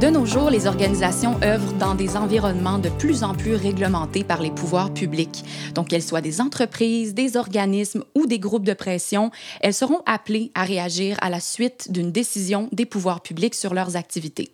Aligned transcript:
De 0.00 0.08
nos 0.08 0.24
jours, 0.24 0.48
les 0.48 0.66
organisations 0.66 1.38
œuvrent 1.42 1.74
dans 1.74 1.94
des 1.94 2.16
environnements 2.16 2.78
de 2.78 2.88
plus 2.88 3.22
en 3.22 3.34
plus 3.34 3.54
réglementés 3.54 4.24
par 4.24 4.40
les 4.40 4.50
pouvoirs 4.50 4.94
publics. 4.94 5.44
Donc, 5.74 5.88
qu'elles 5.88 6.02
soient 6.02 6.22
des 6.22 6.40
entreprises, 6.40 7.12
des 7.12 7.36
organismes 7.36 8.04
ou 8.14 8.24
des 8.24 8.38
groupes 8.38 8.64
de 8.64 8.72
pression, 8.72 9.30
elles 9.60 9.74
seront 9.74 10.00
appelées 10.06 10.52
à 10.54 10.64
réagir 10.64 11.18
à 11.20 11.28
la 11.28 11.38
suite 11.38 11.92
d'une 11.92 12.12
décision 12.12 12.70
des 12.72 12.86
pouvoirs 12.86 13.20
publics 13.20 13.54
sur 13.54 13.74
leurs 13.74 13.94
activités. 13.94 14.52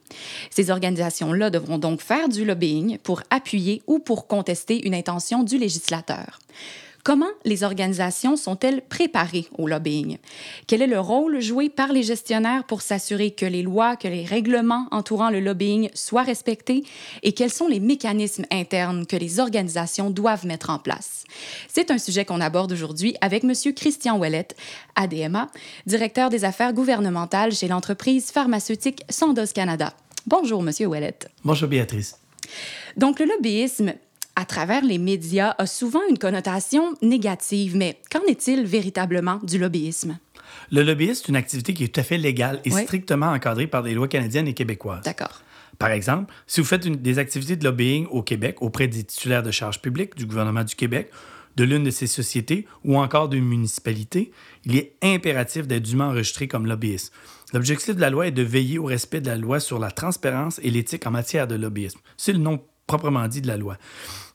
Ces 0.51 0.71
organisations-là 0.71 1.51
devront 1.51 1.79
donc 1.79 2.01
faire 2.01 2.29
du 2.29 2.45
lobbying 2.45 2.99
pour 2.99 3.23
appuyer 3.31 3.83
ou 3.87 4.01
pour 4.01 4.27
contester 4.27 4.85
une 4.85 4.97
intention 4.97 5.45
du 5.45 5.59
législateur. 5.59 6.41
Comment 7.07 7.31
les 7.45 7.63
organisations 7.63 8.35
sont-elles 8.35 8.83
préparées 8.83 9.47
au 9.59 9.69
lobbying? 9.69 10.19
Quel 10.67 10.83
est 10.83 10.89
le 10.89 10.99
rôle 10.99 11.41
joué 11.41 11.69
par 11.69 11.93
les 11.93 12.03
gestionnaires 12.03 12.65
pour 12.65 12.83
s'assurer 12.83 13.31
que 13.31 13.47
les 13.47 13.63
lois, 13.63 13.95
que 13.95 14.09
les 14.09 14.25
règlements 14.25 14.89
entourant 14.91 15.31
le 15.31 15.39
lobbying 15.39 15.89
soient 15.95 16.25
respectés? 16.25 16.83
Et 17.23 17.31
quels 17.31 17.53
sont 17.53 17.69
les 17.69 17.79
mécanismes 17.79 18.45
internes 18.51 19.07
que 19.07 19.15
les 19.15 19.39
organisations 19.39 20.11
doivent 20.11 20.47
mettre 20.47 20.69
en 20.69 20.81
place? 20.81 21.23
C'est 21.69 21.93
un 21.93 21.99
sujet 21.99 22.25
qu'on 22.25 22.41
aborde 22.41 22.73
aujourd'hui 22.73 23.15
avec 23.21 23.45
M. 23.45 23.53
Christian 23.73 24.19
Ouellet, 24.19 24.49
ADMA, 24.97 25.47
directeur 25.87 26.29
des 26.29 26.45
affaires 26.45 26.73
gouvernementales 26.73 27.53
chez 27.53 27.69
l'entreprise 27.69 28.33
pharmaceutique 28.33 29.05
Sandoz 29.11 29.53
Canada. 29.53 29.95
Bonjour, 30.27 30.61
M. 30.61 30.73
Ouellet. 30.89 31.21
Bonjour, 31.45 31.69
Béatrice. 31.69 32.19
Donc, 32.97 33.21
le 33.21 33.27
lobbyisme, 33.27 33.95
à 34.37 34.45
travers 34.45 34.85
les 34.85 34.99
médias 34.99 35.55
a 35.59 35.67
souvent 35.67 36.01
une 36.11 36.19
connotation 36.19 36.95
négative, 37.03 37.75
mais 37.75 37.99
qu'en 38.11 38.23
est-il 38.29 38.65
véritablement 38.65 39.41
du 39.43 39.59
lobbyisme? 39.59 40.19
Le 40.71 40.83
lobbyisme 40.83 41.25
est 41.25 41.29
une 41.31 41.37
activité 41.37 41.75
qui 41.75 41.85
est 41.85 41.89
tout 41.89 42.01
à 42.01 42.05
fait 42.05 42.19
légale 42.19 42.61
et 42.65 42.71
strictement 42.71 43.31
encadrée 43.31 43.67
par 43.67 43.83
des 43.83 43.95
lois 43.95 44.09
canadiennes 44.09 44.47
et 44.47 44.55
québécoises. 44.55 45.03
D'accord. 45.03 45.43
Par 45.79 45.91
exemple, 45.91 46.33
si 46.47 46.61
vous 46.61 46.67
faites 46.67 46.87
des 46.87 47.19
activités 47.19 47.57
de 47.57 47.65
lobbying 47.65 48.07
au 48.11 48.23
Québec 48.23 48.63
auprès 48.63 48.89
des 48.89 49.05
titulaires 49.05 49.43
de 49.43 49.51
charges 49.51 49.81
publiques 49.81 50.17
du 50.17 50.27
gouvernement 50.27 50.65
du 50.65 50.75
Québec, 50.75 51.11
de 51.57 51.65
l'une 51.65 51.85
de 51.85 51.91
ses 51.91 52.07
sociétés 52.07 52.67
ou 52.85 52.99
encore 52.99 53.29
d'une 53.29 53.45
municipalité, 53.45 54.31
il 54.65 54.77
est 54.77 54.93
impératif 55.03 55.67
d'être 55.67 55.83
dûment 55.83 56.09
enregistré 56.09 56.49
comme 56.49 56.67
lobbyiste. 56.67 57.13
L'objectif 57.53 57.95
de 57.95 58.01
la 58.01 58.11
loi 58.11 58.27
est 58.27 58.33
de 58.33 58.43
veiller 58.43 58.79
au 58.79 58.85
respect 58.85 59.21
de 59.21 59.29
la 59.29 59.37
loi 59.37 59.61
sur 59.61 59.79
la 59.79 59.91
transparence 59.91 60.61
et 60.63 60.71
l'éthique 60.71 61.07
en 61.07 61.11
matière 61.11 61.47
de 61.47 61.55
lobbyisme. 61.55 62.01
C'est 62.17 62.33
le 62.33 62.39
nom 62.39 62.61
proprement 62.87 63.27
dit 63.29 63.41
de 63.41 63.49
la 63.49 63.57
loi. 63.57 63.77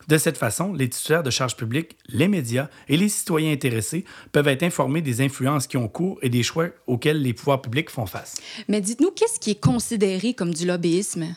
De 0.07 0.17
cette 0.17 0.37
façon, 0.37 0.73
les 0.73 0.89
titulaires 0.89 1.23
de 1.23 1.29
charges 1.29 1.55
publiques, 1.55 1.97
les 2.07 2.27
médias 2.27 2.69
et 2.87 2.97
les 2.97 3.09
citoyens 3.09 3.51
intéressés 3.51 4.05
peuvent 4.31 4.47
être 4.47 4.63
informés 4.63 5.01
des 5.01 5.21
influences 5.21 5.67
qui 5.67 5.77
ont 5.77 5.87
cours 5.87 6.19
et 6.21 6.29
des 6.29 6.43
choix 6.43 6.69
auxquels 6.87 7.21
les 7.21 7.33
pouvoirs 7.33 7.61
publics 7.61 7.89
font 7.89 8.05
face. 8.05 8.41
Mais 8.67 8.81
dites-nous, 8.81 9.11
qu'est-ce 9.11 9.39
qui 9.39 9.51
est 9.51 9.59
considéré 9.59 10.33
comme 10.33 10.53
du 10.53 10.65
lobbyisme? 10.65 11.35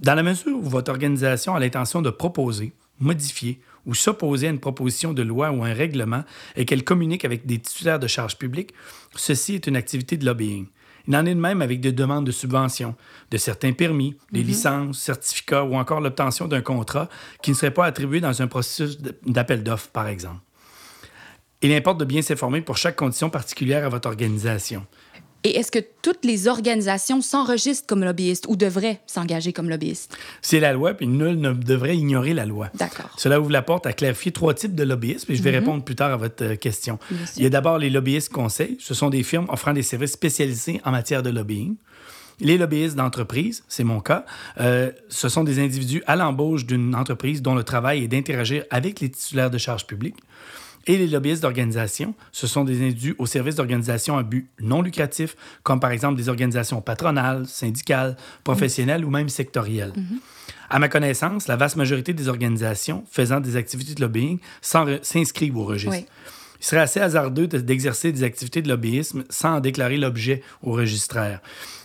Dans 0.00 0.14
la 0.14 0.22
mesure 0.22 0.56
où 0.56 0.68
votre 0.68 0.90
organisation 0.90 1.54
a 1.54 1.60
l'intention 1.60 2.02
de 2.02 2.10
proposer, 2.10 2.72
modifier 3.00 3.60
ou 3.86 3.94
s'opposer 3.94 4.46
à 4.46 4.50
une 4.50 4.60
proposition 4.60 5.12
de 5.12 5.22
loi 5.22 5.50
ou 5.50 5.64
un 5.64 5.72
règlement 5.72 6.22
et 6.56 6.64
qu'elle 6.64 6.84
communique 6.84 7.24
avec 7.24 7.46
des 7.46 7.58
titulaires 7.58 7.98
de 7.98 8.06
charges 8.06 8.36
publiques, 8.36 8.74
ceci 9.16 9.54
est 9.54 9.66
une 9.66 9.76
activité 9.76 10.16
de 10.16 10.24
lobbying. 10.24 10.66
Il 11.08 11.16
en 11.16 11.24
est 11.24 11.34
de 11.34 11.40
même 11.40 11.62
avec 11.62 11.80
des 11.80 11.90
demandes 11.90 12.26
de 12.26 12.30
subventions, 12.30 12.94
de 13.30 13.38
certains 13.38 13.72
permis, 13.72 14.14
des 14.30 14.42
mhm. 14.42 14.46
licences, 14.46 14.98
certificats 14.98 15.64
ou 15.64 15.74
encore 15.74 16.02
l'obtention 16.02 16.46
d'un 16.46 16.60
contrat 16.60 17.08
qui 17.42 17.50
ne 17.50 17.56
serait 17.56 17.72
pas 17.72 17.86
attribué 17.86 18.20
dans 18.20 18.42
un 18.42 18.46
processus 18.46 18.98
d'appel 19.26 19.62
d'offres, 19.62 19.88
par 19.88 20.06
exemple. 20.06 20.40
Il 21.62 21.72
importe 21.72 21.98
de 21.98 22.04
bien 22.04 22.20
s'informer 22.22 22.60
pour 22.60 22.76
chaque 22.76 22.94
condition 22.94 23.30
particulière 23.30 23.84
à 23.84 23.88
votre 23.88 24.06
organisation. 24.06 24.86
Et 25.44 25.56
est-ce 25.56 25.70
que 25.70 25.78
toutes 26.02 26.24
les 26.24 26.48
organisations 26.48 27.20
s'enregistrent 27.20 27.86
comme 27.86 28.02
lobbyistes 28.02 28.46
ou 28.48 28.56
devraient 28.56 29.00
s'engager 29.06 29.52
comme 29.52 29.70
lobbyistes? 29.70 30.16
C'est 30.42 30.58
la 30.58 30.72
loi, 30.72 30.94
puis 30.94 31.06
nul 31.06 31.38
ne 31.38 31.52
devrait 31.52 31.96
ignorer 31.96 32.34
la 32.34 32.44
loi. 32.44 32.70
D'accord. 32.74 33.10
Cela 33.16 33.40
ouvre 33.40 33.50
la 33.50 33.62
porte 33.62 33.86
à 33.86 33.92
clarifier 33.92 34.32
trois 34.32 34.54
types 34.54 34.74
de 34.74 34.82
lobbyistes, 34.82 35.26
puis 35.26 35.36
je 35.36 35.42
vais 35.42 35.52
mhm. 35.52 35.58
répondre 35.58 35.84
plus 35.84 35.94
tard 35.94 36.12
à 36.12 36.16
votre 36.16 36.44
euh, 36.44 36.56
question. 36.56 36.98
Il 37.36 37.44
y 37.44 37.46
a 37.46 37.50
d'abord 37.50 37.78
les 37.78 37.88
lobbyistes 37.88 38.32
conseils. 38.32 38.76
Ce 38.80 38.94
sont 38.94 39.10
des 39.10 39.22
firmes 39.22 39.46
offrant 39.48 39.72
des 39.72 39.82
services 39.82 40.12
spécialisés 40.12 40.80
en 40.84 40.90
matière 40.90 41.22
de 41.22 41.30
lobbying. 41.30 41.76
Les 42.40 42.56
lobbyistes 42.56 42.96
d'entreprise, 42.96 43.64
c'est 43.68 43.84
mon 43.84 44.00
cas, 44.00 44.24
euh, 44.60 44.92
ce 45.08 45.28
sont 45.28 45.42
des 45.42 45.58
individus 45.58 46.02
à 46.06 46.14
l'embauche 46.14 46.66
d'une 46.66 46.94
entreprise 46.94 47.42
dont 47.42 47.54
le 47.54 47.64
travail 47.64 48.04
est 48.04 48.08
d'interagir 48.08 48.64
avec 48.70 49.00
les 49.00 49.10
titulaires 49.10 49.50
de 49.50 49.58
charges 49.58 49.86
publiques. 49.86 50.18
Et 50.88 50.96
les 50.96 51.06
lobbyistes 51.06 51.42
d'organisation, 51.42 52.14
ce 52.32 52.46
sont 52.46 52.64
des 52.64 52.78
individus 52.82 53.14
au 53.18 53.26
service 53.26 53.56
d'organisations 53.56 54.16
à 54.16 54.22
but 54.22 54.48
non 54.58 54.80
lucratif, 54.80 55.36
comme 55.62 55.80
par 55.80 55.90
exemple 55.90 56.16
des 56.16 56.30
organisations 56.30 56.80
patronales, 56.80 57.46
syndicales, 57.46 58.16
professionnelles 58.42 59.04
ou 59.04 59.10
même 59.10 59.28
sectorielles. 59.28 59.92
À 60.70 60.78
ma 60.78 60.88
connaissance, 60.88 61.46
la 61.46 61.56
vaste 61.56 61.76
majorité 61.76 62.14
des 62.14 62.28
organisations 62.28 63.04
faisant 63.10 63.40
des 63.40 63.56
activités 63.56 63.94
de 63.94 64.00
lobbying 64.00 64.38
s'inscrivent 64.62 65.58
au 65.58 65.64
registre. 65.64 66.06
Il 66.60 66.64
serait 66.64 66.80
assez 66.80 67.00
hasardeux 67.00 67.46
d'exercer 67.46 68.12
des 68.12 68.24
activités 68.24 68.62
de 68.62 68.68
lobbyisme 68.68 69.24
sans 69.30 69.56
en 69.56 69.60
déclarer 69.60 69.96
l'objet 69.96 70.42
au 70.62 70.72
registraire. 70.72 71.40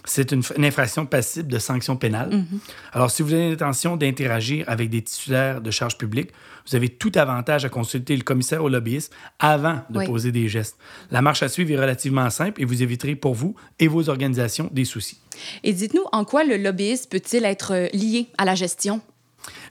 C'est 0.05 0.31
une, 0.31 0.43
infraction 0.57 1.05
passible 1.05 1.47
de 1.47 1.59
sanctions 1.59 1.95
pénales. 1.95 2.29
Mm-hmm. 2.31 2.59
Alors, 2.91 3.11
si 3.11 3.21
vous 3.21 3.33
avez 3.33 3.49
l'intention 3.51 3.95
d'interagir 3.95 4.65
avec 4.67 4.89
des 4.89 5.01
titulaires 5.01 5.61
de 5.61 5.71
charges 5.71 5.97
publiques, 5.97 6.31
vous 6.67 6.75
avez 6.75 6.89
tout 6.89 7.11
avantage 7.15 7.65
à 7.65 7.69
consulter 7.69 8.15
le 8.15 8.23
commissaire 8.23 8.63
au 8.63 8.69
lobbyisme 8.69 9.13
avant 9.39 9.81
de 9.89 10.05
poser 10.05 10.31
des 10.31 10.47
gestes. 10.49 10.77
La 11.11 11.21
marche 11.21 11.43
à 11.43 11.49
suivre 11.49 11.71
est 11.71 11.79
relativement 11.79 12.29
simple 12.29 12.61
et 12.61 12.65
vous 12.65 12.83
éviterez 12.83 13.15
pour 13.15 13.33
vous 13.33 13.55
et 13.79 13.87
vos 13.87 14.09
organisations 14.09 14.69
des 14.73 14.85
soucis. 14.85 15.19
Et 15.63 15.73
dites-nous, 15.73 16.03
en 16.11 16.25
quoi 16.25 16.43
le 16.43 16.57
lobbyisme 16.57 17.09
peut-il 17.09 17.45
être 17.45 17.73
euh, 17.73 17.87
lié 17.93 18.27
à 18.37 18.45
la 18.45 18.55
gestion? 18.55 19.01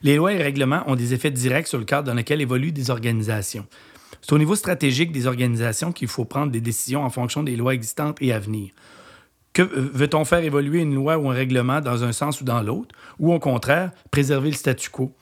Les 0.03 0.15
lois 0.15 0.33
et 0.33 0.41
règlements 0.41 0.83
ont 0.87 0.95
des 0.95 1.13
effets 1.13 1.31
directs 1.31 1.67
sur 1.67 1.79
le 1.79 1.85
cadre 1.85 2.07
dans 2.07 2.13
lequel 2.13 2.41
évoluent 2.41 2.71
des 2.71 2.89
organisations. 2.89 3.65
C'est 4.23 4.31
au 4.31 4.37
niveau 4.37 4.55
stratégique 4.55 5.11
des 5.11 5.27
organisations 5.27 5.91
qu'il 5.91 6.07
faut 6.07 6.23
prendre 6.23 6.49
des 6.51 6.61
décisions 6.61 7.03
en 7.03 7.09
fonction 7.09 7.43
des 7.43 7.57
lois 7.57 7.73
existantes 7.73 8.17
et 8.21 8.31
à 8.31 8.39
venir. 8.39 8.71
Que 9.51 9.61
euh, 9.61 9.91
veut-on 9.93 10.23
faire 10.23 10.43
évoluer 10.43 10.79
une 10.79 10.95
loi 10.95 11.17
ou 11.17 11.29
un 11.29 11.33
règlement 11.33 11.81
dans 11.81 12.05
un 12.05 12.13
sens 12.13 12.39
ou 12.39 12.45
dans 12.45 12.61
l'autre, 12.61 12.95
ou 13.19 13.33
au 13.33 13.39
contraire, 13.39 13.91
préserver 14.11 14.49
le 14.49 14.55
statu 14.55 14.89
quo? 14.89 15.13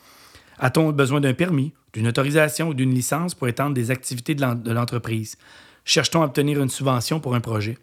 A-t-on 0.60 0.92
besoin 0.92 1.20
d'un 1.20 1.34
permis, 1.34 1.74
d'une 1.94 2.08
autorisation 2.08 2.70
ou 2.70 2.74
d'une 2.76 2.94
licence 2.94 3.34
pour 3.34 3.48
étendre 3.48 3.74
des 3.74 3.90
activités 3.90 4.36
de 4.36 4.72
l'entreprise? 4.72 5.36
Cherche-t-on 5.84 6.22
à 6.22 6.26
obtenir 6.26 6.62
une 6.62 6.70
subvention 6.70 7.20
pour 7.20 7.34
un 7.34 7.42
projet? 7.42 7.80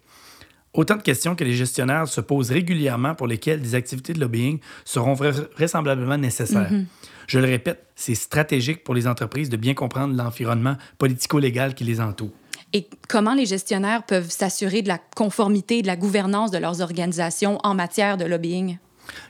Autant 0.73 0.97
de 0.97 1.01
questions 1.01 1.35
que 1.35 1.43
les 1.43 1.53
gestionnaires 1.53 2.07
se 2.07 2.21
posent 2.21 2.51
régulièrement 2.51 3.15
pour 3.15 3.27
lesquelles 3.27 3.61
des 3.61 3.73
activités 3.73 4.13
de 4.13 4.19
lobbying 4.19 4.59
seront 4.85 5.13
vraisemblablement 5.13 6.17
nécessaires. 6.17 6.71
Mm-hmm. 6.71 6.85
Je 7.27 7.39
le 7.39 7.45
répète, 7.45 7.85
c'est 7.95 8.15
stratégique 8.15 8.83
pour 8.83 8.93
les 8.93 9.07
entreprises 9.07 9.49
de 9.49 9.57
bien 9.57 9.73
comprendre 9.73 10.15
l'environnement 10.15 10.77
politico-légal 10.97 11.73
qui 11.73 11.83
les 11.83 12.01
entoure. 12.01 12.31
Et 12.73 12.87
comment 13.07 13.33
les 13.33 13.47
gestionnaires 13.47 14.03
peuvent 14.03 14.29
s'assurer 14.29 14.83
de 14.83 14.87
la 14.87 14.99
conformité 15.15 15.79
et 15.79 15.81
de 15.81 15.87
la 15.87 15.95
gouvernance 15.95 16.51
de 16.51 16.59
leurs 16.59 16.81
organisations 16.81 17.57
en 17.63 17.73
matière 17.73 18.17
de 18.17 18.25
lobbying? 18.25 18.77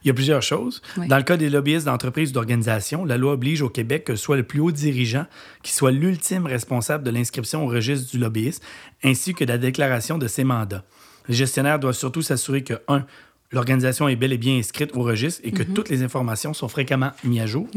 Il 0.03 0.07
y 0.07 0.11
a 0.11 0.13
plusieurs 0.13 0.41
choses. 0.41 0.81
Dans 1.07 1.17
le 1.17 1.23
cas 1.23 1.37
des 1.37 1.49
lobbyistes 1.49 1.85
d'entreprises 1.85 2.31
ou 2.31 2.33
d'organisations, 2.33 3.05
la 3.05 3.17
loi 3.17 3.33
oblige 3.33 3.61
au 3.61 3.69
Québec 3.69 4.03
que 4.03 4.17
soit 4.17 4.35
le 4.35 4.43
plus 4.43 4.59
haut 4.59 4.71
dirigeant 4.71 5.25
qui 5.63 5.71
soit 5.71 5.91
l'ultime 5.91 6.45
responsable 6.45 7.03
de 7.03 7.11
l'inscription 7.11 7.63
au 7.65 7.67
registre 7.67 8.11
du 8.11 8.17
lobbyiste 8.17 8.61
ainsi 9.05 9.33
que 9.33 9.45
de 9.45 9.49
la 9.49 9.57
déclaration 9.57 10.17
de 10.17 10.27
ses 10.27 10.43
mandats. 10.43 10.83
Les 11.29 11.35
gestionnaires 11.35 11.79
doivent 11.79 11.95
surtout 11.95 12.21
s'assurer 12.21 12.63
que, 12.63 12.73
un, 12.89 13.05
l'organisation 13.51 14.09
est 14.09 14.15
bel 14.15 14.33
et 14.33 14.37
bien 14.37 14.57
inscrite 14.57 14.95
au 14.95 15.03
registre 15.03 15.41
et 15.43 15.51
que 15.51 15.63
mhm. 15.63 15.73
toutes 15.73 15.89
les 15.89 16.03
informations 16.03 16.53
sont 16.53 16.67
fréquemment 16.67 17.11
mises 17.23 17.41
à 17.41 17.45
jour. 17.45 17.67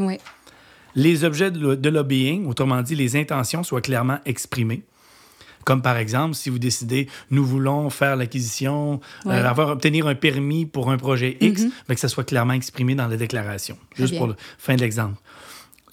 Les 0.95 1.25
objets 1.25 1.51
de, 1.51 1.89
lobbying, 1.89 2.47
autrement 2.47 2.83
dit 2.83 2.95
les 2.95 3.17
intentions, 3.17 3.63
soient 3.63 3.81
clairement 3.81 4.19
exprimées. 4.27 4.83
Comme 5.65 5.81
par 5.81 5.97
exemple, 5.97 6.35
si 6.35 6.51
vous 6.51 6.59
décidez, 6.59 7.09
nous 7.31 7.45
voulons 7.45 7.89
faire 7.89 8.17
l'acquisition, 8.17 9.01
euh, 9.27 9.45
avoir, 9.45 9.69
obtenir 9.69 10.09
un 10.09 10.17
permis 10.17 10.67
pour 10.67 10.91
un 10.91 10.97
projet 10.97 11.37
X, 11.41 11.63
mhm. 11.63 11.71
que 11.89 11.97
ça 11.97 12.09
soit 12.09 12.25
clairement 12.25 12.55
exprimé 12.55 12.95
dans 12.95 13.07
la 13.07 13.17
déclaration. 13.17 13.79
Juste 13.97 14.17
pour 14.17 14.27
la 14.27 14.35
fin 14.59 14.75
de 14.75 14.81
l'exemple. 14.81 15.17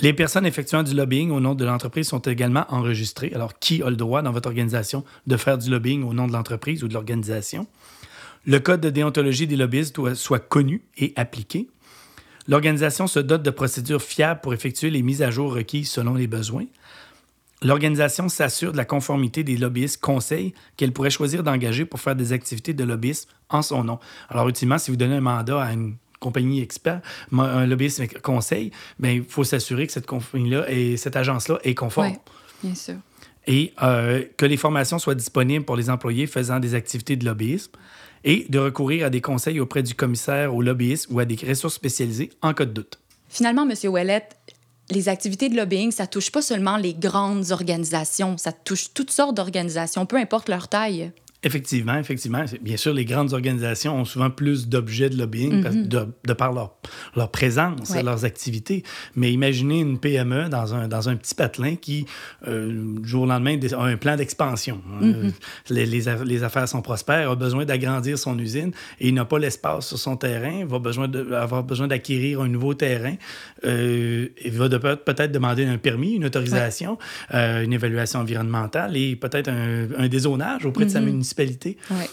Les 0.01 0.13
personnes 0.13 0.46
effectuant 0.46 0.81
du 0.81 0.94
lobbying 0.94 1.30
au 1.31 1.42
nom 1.42 1.56
de 1.56 1.66
l'entreprise 1.66 2.07
sont 2.07 2.19
également 2.19 2.66
enregistrées. 2.69 3.34
Alors, 3.36 3.60
qui 3.60 3.84
a 3.84 3.90
le 3.90 3.98
droit 3.98 4.22
dans 4.22 4.31
votre 4.31 4.48
organisation 4.48 5.04
de 5.28 5.36
faire 5.36 5.57
du 5.57 5.69
lobbying 5.69 6.04
au 6.04 6.13
nom 6.13 6.25
de 6.25 6.31
l'entreprise 6.31 6.86
ou 6.86 6.88
de 6.88 6.94
l'organisation? 6.94 7.68
Le 8.46 8.60
code 8.62 8.80
de 8.80 8.90
déontologie 8.90 9.46
des 9.46 9.57
lobbyistes 9.57 9.94
doit 9.94 10.16
soit 10.16 10.40
connu 10.40 10.84
et 10.98 11.12
appliqué. 11.18 11.68
L'organisation 12.48 13.07
se 13.07 13.19
dote 13.19 13.44
de 13.44 13.50
procédures 13.50 14.01
fiables 14.01 14.40
pour 14.40 14.54
effectuer 14.54 14.90
les 14.90 15.01
mises 15.01 15.22
à 15.22 15.31
jour 15.31 15.54
requises 15.54 15.92
selon 15.92 16.13
les 16.13 16.28
besoins. 16.28 16.66
L'organisation 17.62 18.30
s'assure 18.30 18.72
de 18.72 18.78
la 18.78 18.86
conformité 18.86 19.44
des 19.44 19.57
lobbyistes 19.57 20.00
conseils 20.00 20.54
qu'elle 20.78 20.94
pourrait 20.94 21.10
choisir 21.10 21.44
d'engager 21.44 21.84
pour 21.84 22.00
faire 22.00 22.16
des 22.16 22.31
activités 22.31 22.74
de 22.74 22.86
lobbyisme 22.86 23.30
en 23.50 23.62
son 23.62 23.84
nom. 23.84 24.00
Alors, 24.30 24.48
ultimement, 24.48 24.78
si 24.78 24.92
vous 24.92 24.98
donnez 24.98 25.18
un 25.18 25.22
mandat 25.22 25.62
à 25.62 25.74
une 25.74 25.98
compagnie 26.19 26.62
expert, 26.62 27.01
un 27.31 27.66
lobbyiste 27.66 28.21
conseil, 28.21 28.71
ben, 29.00 29.10
il 29.10 29.24
faut 29.24 29.44
s'assurer 29.44 29.88
que 29.88 29.94
cette 29.94 30.06
compagnie-là 30.06 30.69
et 30.69 30.98
cette 30.98 31.16
agence-là 31.16 31.60
est 31.63 31.75
conforme. 31.75 32.12
Oui, 32.12 32.18
bien 32.63 32.75
sûr. 32.75 32.95
Et 33.48 33.74
euh, 33.81 34.24
que 34.38 34.45
les 34.45 34.57
formations 34.57 35.00
soient 35.00 35.16
disponibles 35.16 35.66
pour 35.66 35.75
les 35.75 35.89
employés 35.89 36.27
faisant 36.27 36.60
des 36.60 36.75
activités 36.75 37.16
de 37.16 37.25
lobbyisme 37.25 37.71
et 38.24 38.45
de 38.50 38.60
recourir 38.60 39.06
à 39.06 39.10
des 39.10 39.21
conseils 39.21 39.60
auprès 39.60 39.81
du 39.81 39.95
commissaire 39.95 40.54
au 40.54 40.62
lobbyisme 40.62 41.16
ou 41.16 41.19
à 41.19 41.25
des 41.25 41.38
ressources 41.48 41.75
spécialisées 41.75 42.31
en 42.42 42.54
cas 42.54 42.65
de 42.65 42.72
doute. 42.72 43.00
Finalement, 43.30 43.68
M. 43.68 43.74
Ouellet, 43.89 44.27
les 44.92 45.07
activités 45.07 45.50
de 45.50 45.56
lobbying, 45.56 45.92
ça 45.92 46.07
touche 46.07 46.31
pas 46.31 46.42
seulement 46.42 46.77
les 46.77 46.94
grandes 46.94 47.51
organisations, 47.51 48.38
ça 48.38 48.51
touche 48.51 48.94
toutes 48.94 49.12
sortes 49.12 49.36
d'organisations, 49.36 50.06
peu 50.06 50.18
importe 50.18 50.50
leur 50.50 50.68
taille. 50.68 51.12
Effectivement, 51.41 51.97
effectivement. 51.97 52.44
Bien 52.62 52.75
sûr, 52.75 52.94
les 52.94 53.06
grandes 53.06 53.31
organisations 53.31 53.95
ont 53.95 54.03
souvent 54.03 54.30
plus 54.30 54.68
d'objets 54.68 55.09
de 55.09 55.18
lobbying 55.18 55.63
mhm. 55.63 55.88
de, 55.88 56.33
par 56.33 56.51
leur, 56.51 56.75
leur 57.15 57.31
présence, 57.31 57.95
leurs 57.95 58.25
activités. 58.25 58.83
Mais 59.15 59.31
imaginez 59.31 59.80
une 59.80 60.00
PME 60.00 60.50
dans 60.50 60.75
un, 60.75 60.89
dans 60.89 61.07
un 61.07 61.15
petit 61.15 61.33
patelin 61.33 61.75
qui, 61.77 62.06
euh, 62.45 62.97
du 63.00 63.07
jour 63.07 63.24
au 63.24 63.25
lendemain, 63.25 63.57
a 63.71 63.83
un 63.83 63.95
plan 63.95 64.18
d'expansion. 64.18 64.81
Euh, 65.01 65.24
mhm. 65.24 65.31
les, 65.69 65.86
les, 65.86 66.44
affaires 66.44 66.68
sont 66.68 66.81
prospères, 66.81 67.31
a 67.31 67.36
besoin 67.38 67.63
d'agrandir 67.63 68.19
son 68.19 68.38
usine 68.38 68.71
et 69.00 69.07
il 69.07 69.13
n'a 69.13 69.24
pas 69.24 69.39
l'espace 69.39 69.88
sur 69.88 69.97
son 69.97 70.18
terrain, 70.18 70.65
va 70.65 70.80
besoin 70.80 71.07
de, 71.07 71.31
avoir 71.31 71.63
besoin 71.63 71.88
d'acquérir 71.88 72.41
un 72.41 72.50
nouveau 72.50 72.74
terrain. 72.74 73.15
Euh, 73.63 74.27
il 74.44 74.51
va 74.51 74.68
peut-être 74.68 75.31
demander 75.31 75.65
un 75.65 75.77
permis, 75.77 76.15
une 76.15 76.25
autorisation, 76.25 76.97
une 77.31 77.71
évaluation 77.71 78.19
environnementale 78.19 78.97
et 78.97 79.15
peut-être 79.15 79.47
un, 79.47 79.88
un 79.97 80.07
dézonage 80.09 80.65
auprès 80.65 80.83
de 80.83 80.89
sa 80.89 81.00
municipalité 81.00 81.29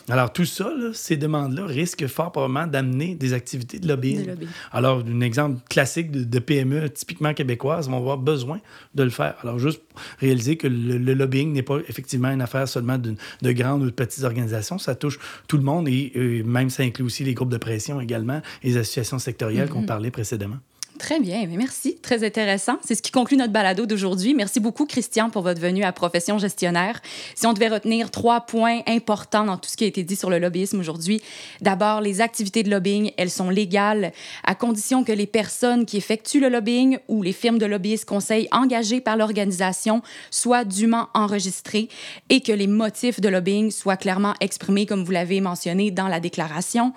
Alors, 0.09 0.33
tout 0.33 0.45
ça, 0.45 0.71
ces 0.93 1.17
demandes-là, 1.17 1.67
risquent 1.67 2.07
fort 2.07 2.33
probablement 2.33 2.67
d'amener 2.67 3.15
des 3.15 3.33
activités 3.33 3.79
de 3.79 3.89
lobbying. 3.89 4.27
Alors, 4.73 5.03
un 5.07 5.21
exemple 5.21 5.61
classique 5.69 6.11
de, 6.11 6.39
PME 6.39 6.91
typiquement 6.91 7.35
québécoise 7.35 7.89
vont 7.89 7.97
avoir 7.97 8.19
besoin 8.19 8.61
de 8.95 9.03
le 9.03 9.11
faire. 9.11 9.35
Alors, 9.43 9.59
juste 9.59 9.83
réaliser 10.19 10.57
que 10.57 10.69
le, 10.69 11.15
lobbying 11.15 11.53
n'est 11.53 11.63
pas 11.63 11.79
effectivement 11.89 12.31
une 12.31 12.43
affaire 12.43 12.69
seulement 12.69 12.99
de, 12.99 13.15
de, 13.43 13.53
grandes 13.53 13.83
ou 13.83 13.87
de 13.87 13.91
petites 13.91 14.25
organisations. 14.25 14.79
Ça 14.79 14.95
touche 14.95 15.19
tout 15.49 15.57
le 15.57 15.65
monde 15.65 15.89
et, 15.89 16.43
même 16.45 16.71
ça 16.71 16.83
inclut 16.83 17.05
aussi 17.05 17.25
les 17.25 17.35
groupes 17.35 17.51
de 17.51 17.57
pression 17.57 18.01
également, 18.01 18.41
les 18.63 18.77
associations 18.77 19.19
sectorielles 19.19 19.69
qu'on 19.69 19.83
mm-hmm. 19.83 19.87
parlait 19.87 20.11
précédemment. 20.11 20.59
Très 20.99 21.21
bien, 21.21 21.47
merci. 21.47 21.99
Très 22.01 22.25
intéressant. 22.25 22.79
C'est 22.83 22.95
ce 22.95 23.03
qui 23.03 23.11
conclut 23.11 23.37
notre 23.37 23.53
balado 23.53 23.87
d'aujourd'hui. 23.87 24.35
Merci 24.35 24.61
beaucoup, 24.61 24.87
Christian, 24.87 25.29
pour 25.29 25.43
votre 25.43 25.61
venue 25.61 25.85
à 25.85 25.93
Profession 25.93 26.39
Gestionnaire. 26.39 27.03
Si 27.35 27.47
on 27.47 27.53
devait 27.53 27.69
retenir 27.69 28.11
trois 28.11 28.41
points 28.41 28.81
importants 28.87 29.45
dans 29.45 29.59
tout 29.59 29.69
ce 29.69 29.77
qui 29.77 29.85
a 29.85 29.87
été 29.87 30.05
dit 30.05 30.17
sur 30.17 30.31
le 30.31 30.39
lobbyisme 30.39 30.81
aujourd'hui, 30.81 31.21
d'abord, 31.61 32.01
les 32.01 32.21
activités 32.21 32.63
de 32.63 32.71
lobbying, 32.71 33.13
elles 33.19 33.31
sont 33.31 33.51
légales 33.51 34.13
à 34.45 34.55
condition 34.55 35.05
que 35.05 35.13
les 35.13 35.27
personnes 35.27 35.85
qui 35.85 35.99
effectuent 35.99 36.41
le 36.41 36.49
lobbying 36.49 36.99
ou 37.09 37.23
les 37.23 37.33
firmes 37.33 37.59
de 37.59 37.67
lobbyistes 37.67 38.07
conseils 38.07 38.49
engagées 38.51 39.01
par 39.01 39.17
l'organisation 39.17 40.03
soient 40.31 40.65
dûment 40.65 41.09
enregistrées 41.15 41.89
et 42.31 42.41
que 42.41 42.53
les 42.53 42.67
motifs 42.67 43.21
de 43.21 43.29
lobbying 43.29 43.71
soient 43.71 43.97
clairement 43.97 44.35
exprimés, 44.41 44.87
comme 44.87 45.05
vous 45.05 45.13
l'avez 45.13 45.41
mentionné 45.41 45.91
dans 45.91 46.09
la 46.09 46.21
déclaration. 46.21 46.95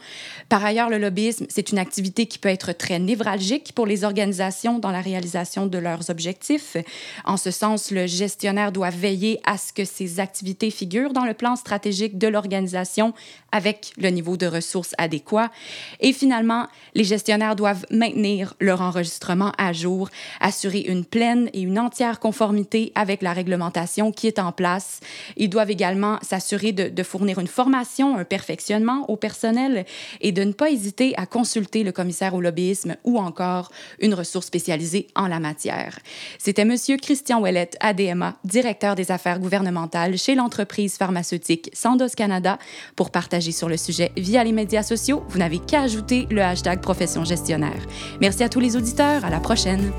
Par 0.47 0.63
ailleurs, 0.63 0.89
le 0.89 0.99
lobbyisme, 0.99 1.47
c'est 1.49 1.71
une 1.71 1.79
activité 1.79 2.27
qui 2.27 2.39
peut 2.39 2.49
être 2.49 2.71
très 2.71 2.99
névralgique 2.99 3.73
pour 3.75 3.88
les 3.89 4.05
organisations 4.05 4.79
dans 4.79 4.91
la 4.91 5.01
réalisation 5.01 5.65
de 5.65 5.77
leurs 5.77 6.09
objectifs. 6.09 6.77
En 7.25 7.35
ce 7.35 7.51
sens, 7.51 7.91
le 7.91 8.07
gestionnaire 8.07 8.71
doit 8.71 8.91
veiller 8.91 9.41
à 9.45 9.57
ce 9.57 9.73
que 9.73 9.83
ces 9.83 10.19
activités 10.19 10.71
figurent 10.71 11.11
dans 11.11 11.25
le 11.25 11.33
plan 11.33 11.55
stratégique 11.57 12.17
de 12.17 12.27
l'organisation 12.27 13.13
avec 13.51 13.93
le 13.97 14.09
niveau 14.09 14.37
de 14.37 14.45
ressources 14.45 14.93
adéquat. 14.97 15.51
Et 15.99 16.13
finalement, 16.13 16.67
les 16.93 17.03
gestionnaires 17.03 17.55
doivent 17.55 17.85
maintenir 17.89 18.53
leur 18.59 18.81
enregistrement 18.81 19.51
à 19.57 19.73
jour, 19.73 20.09
assurer 20.39 20.81
une 20.81 21.03
pleine 21.03 21.49
et 21.53 21.61
une 21.61 21.79
entière 21.79 22.19
conformité 22.19 22.91
avec 22.93 23.23
la 23.23 23.33
réglementation 23.33 24.11
qui 24.11 24.27
est 24.27 24.39
en 24.39 24.51
place. 24.51 24.99
Ils 25.35 25.49
doivent 25.49 25.71
également 25.71 26.19
s'assurer 26.21 26.71
de, 26.71 26.89
de 26.89 27.03
fournir 27.03 27.39
une 27.39 27.47
formation, 27.47 28.15
un 28.15 28.23
perfectionnement 28.23 29.09
au 29.09 29.15
personnel 29.15 29.85
et 30.21 30.31
de 30.31 30.43
ne 30.43 30.53
pas 30.53 30.69
hésiter 30.69 31.13
à 31.17 31.25
consulter 31.25 31.83
le 31.83 31.91
commissaire 31.91 32.35
au 32.35 32.41
lobbyisme 32.41 32.95
ou 33.03 33.17
encore 33.17 33.71
une 33.99 34.13
ressource 34.13 34.47
spécialisée 34.47 35.07
en 35.15 35.27
la 35.27 35.39
matière. 35.39 35.99
C'était 36.37 36.65
Monsieur 36.65 36.97
Christian 36.97 37.39
Ouellet, 37.41 37.71
ADMA, 37.79 38.37
directeur 38.43 38.95
des 38.95 39.11
affaires 39.11 39.39
gouvernementales 39.39 40.17
chez 40.17 40.35
l'entreprise 40.35 40.97
pharmaceutique 40.97 41.69
Sandoz 41.73 42.15
Canada, 42.15 42.57
pour 42.95 43.11
partager 43.11 43.51
sur 43.51 43.69
le 43.69 43.77
sujet 43.77 44.11
via 44.17 44.43
les 44.43 44.51
médias 44.51 44.83
sociaux. 44.83 45.23
Vous 45.29 45.39
n'avez 45.39 45.59
qu'à 45.59 45.81
ajouter 45.81 46.27
le 46.29 46.41
hashtag 46.41 46.81
profession 46.81 47.23
gestionnaire. 47.25 47.85
Merci 48.21 48.43
à 48.43 48.49
tous 48.49 48.59
les 48.59 48.75
auditeurs. 48.75 49.23
À 49.23 49.29
la 49.29 49.39
prochaine. 49.39 49.91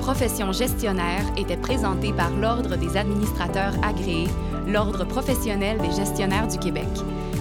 Profession 0.00 0.50
gestionnaire 0.52 1.24
était 1.36 1.56
présentée 1.56 2.12
par 2.12 2.30
l'Ordre 2.30 2.76
des 2.76 2.96
administrateurs 2.96 3.74
agréés, 3.84 4.28
l'Ordre 4.66 5.04
professionnel 5.04 5.78
des 5.78 5.94
gestionnaires 5.94 6.48
du 6.48 6.58
Québec. 6.58 6.88